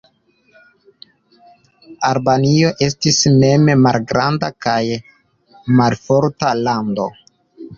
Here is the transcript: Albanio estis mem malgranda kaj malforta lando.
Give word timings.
Albanio 2.09 2.71
estis 2.87 3.19
mem 3.43 3.69
malgranda 3.83 4.49
kaj 4.67 4.81
malforta 5.83 6.57
lando. 6.65 7.11